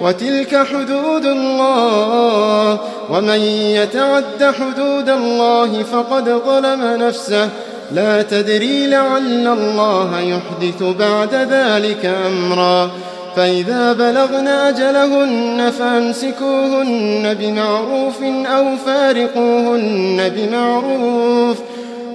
[0.00, 2.78] وتلك حدود الله.
[3.10, 7.48] ومن يتعد حدود الله فقد ظلم نفسه.
[7.92, 12.90] لا تدري لعل الله يحدث بعد ذلك أمرا.
[13.36, 21.56] فإذا بلغن أجلهن فأمسكوهن بمعروف أو فارقوهن بمعروف.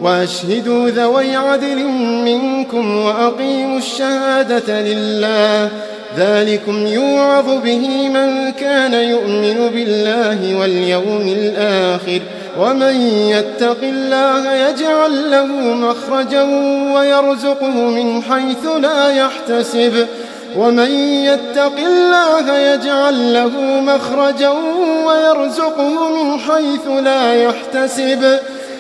[0.01, 1.83] وأشهدوا ذوي عدل
[2.25, 5.69] منكم وأقيموا الشهادة لله.
[6.17, 12.21] ذلكم يوعظ به من كان يؤمن بالله واليوم الآخر
[12.59, 16.43] ومن يتق الله يجعل له مخرجا
[16.95, 20.07] ويرزقه من حيث لا يحتسب
[20.57, 20.91] ومن
[21.25, 24.53] يتق الله يجعل له مخرجا
[25.05, 28.39] ويرزقه من حيث لا يحتسب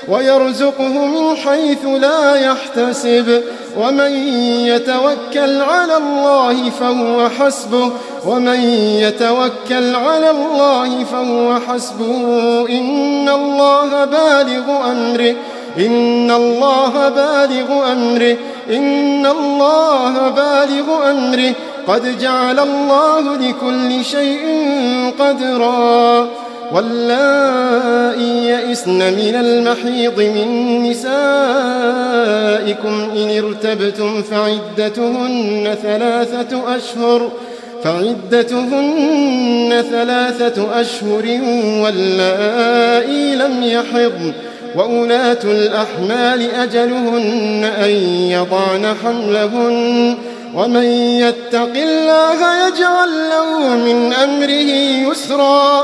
[0.09, 3.43] ويرزقه من حيث لا يحتسب.
[3.79, 4.11] ومن
[4.67, 7.91] يتوكل على الله فهو حسبه.
[8.25, 8.59] ومن
[8.99, 12.15] يتوكل على الله فهو حسبه.
[12.69, 15.35] إن الله بالغ أمره.
[15.77, 18.37] إن الله بالغ أمره.
[18.69, 21.53] إن الله بالغ أمره.
[21.87, 24.41] قد جعل الله لكل شيء
[25.19, 26.27] قدرا.
[26.73, 31.11] واللائي يئسن من المحيض من نسائكم
[33.15, 37.31] إن ارتبتم فعدتهن ثلاثة أشهر
[37.83, 41.39] فعدتهن ثلاثة أشهر
[41.83, 44.33] واللائي لم يحضن
[44.75, 47.91] وأولاة الأحمال أجلهن أن
[48.29, 50.17] يضعن حملهن
[50.55, 50.83] ومن
[51.19, 54.71] يتق الله يجعل له من أمره
[55.11, 55.83] يسرا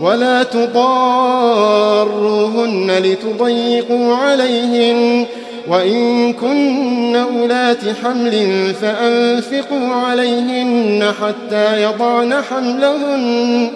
[0.00, 5.26] ولا تضاروهن لتضيقوا عليهن.
[5.68, 8.34] وإن كن أولات حمل
[8.82, 13.68] فأنفقوا عليهن حتى يضعن حملهن.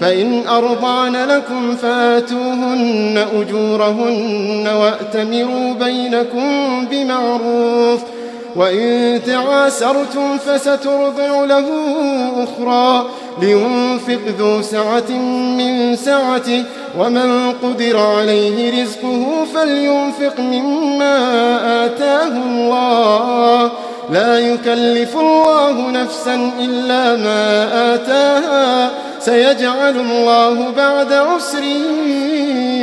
[0.00, 8.00] فإن أرضعن لكم فآتوهن أجورهن وأتمروا بينكم بمعروف.
[8.56, 11.66] وإن تعاسرتم فسترضع له
[12.44, 13.04] أخرى.
[13.42, 15.10] لينفق ذو سعة
[15.58, 16.64] من سعته
[16.98, 21.16] ومن قدر عليه رزقه فلينفق مما
[21.84, 23.70] آتاه الله.
[24.12, 28.90] لا يكلف الله نفسا إلا ما آتاها.
[29.20, 31.62] سيجعل الله بعد عسر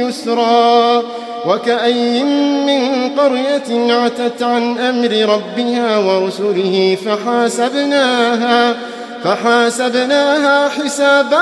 [0.08, 1.04] يسرا.
[1.48, 2.24] وكأي
[2.64, 8.76] من قرية عتت عن أمر ربها ورسله فحاسبناها.
[9.24, 11.42] فحاسبناها حسابا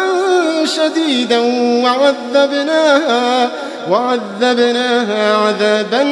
[0.66, 1.40] شديدا
[1.84, 3.50] وعذبناها
[3.92, 6.04] وعذبناها عذابا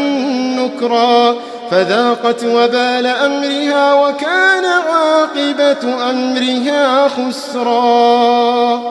[0.59, 1.35] نكرا.
[1.71, 8.81] فذاقت وبال أمرها وكان عاقبة أمرها خسرا.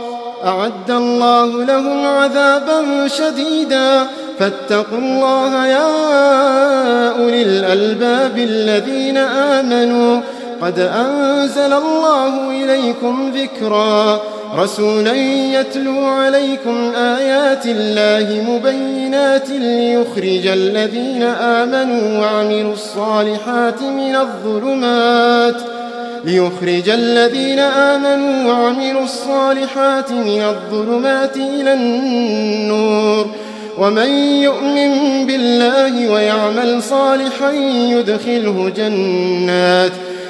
[0.47, 4.07] أعد الله لهم عذابا شديدا.
[4.39, 5.89] فاتقوا الله يا
[7.19, 10.21] أولي الألباب الذين آمنوا.
[10.63, 14.21] قد أنزل الله إليكم ذكرا.
[14.59, 15.15] رسولا
[15.61, 25.57] يتلو عليكم آيات الله مبينات ليخرج الذين آمنوا وعملوا الصالحات من الظلمات.
[26.25, 33.27] ليخرج الذين آمنوا وعملوا الصالحات من الظلمات إلى النور.
[33.79, 37.51] ومن يؤمن بالله ويعمل صالحا
[37.91, 39.93] يدخله جنات.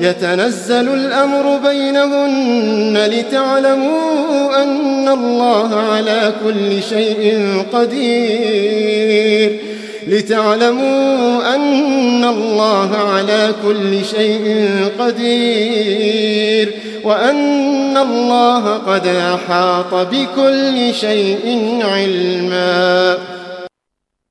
[0.00, 9.60] يتنزل الأمر بينهن لتعلموا أن الله على كل شيء قدير.
[10.08, 16.74] لتعلموا أن الله على كل شيء قدير.
[17.04, 23.18] وأن الله قد أحاط بكل شيء علما.